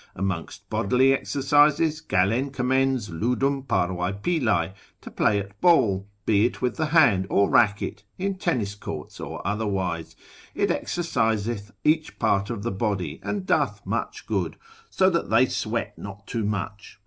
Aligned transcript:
Amongst 0.15 0.67
bodily 0.67 1.13
exercises, 1.13 2.01
Galen 2.01 2.49
commends 2.49 3.09
ludum 3.11 3.61
parvae 3.67 4.13
pilae, 4.23 4.73
to 4.99 5.11
play 5.11 5.37
at 5.37 5.61
ball, 5.61 6.07
be 6.25 6.47
it 6.47 6.59
with 6.59 6.77
the 6.77 6.87
hand 6.87 7.27
or 7.29 7.47
racket, 7.47 8.01
in 8.17 8.33
tennis 8.39 8.73
courts 8.73 9.19
or 9.19 9.45
otherwise, 9.45 10.15
it 10.55 10.71
exerciseth 10.71 11.69
each 11.83 12.17
part 12.17 12.49
of 12.49 12.63
the 12.63 12.71
body, 12.71 13.19
and 13.21 13.45
doth 13.45 13.85
much 13.85 14.25
good, 14.25 14.55
so 14.89 15.07
that 15.07 15.29
they 15.29 15.45
sweat 15.45 15.95
not 15.99 16.25
too 16.25 16.45
much. 16.45 16.97